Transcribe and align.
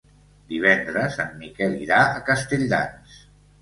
Divendres 0.53 1.19
en 1.25 1.31
Miquel 1.43 1.79
irà 1.85 2.03
a 2.09 2.27
Castelldans. 2.33 3.27